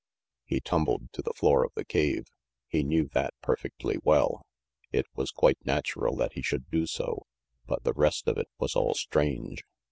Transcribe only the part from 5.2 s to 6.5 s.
quite natural that he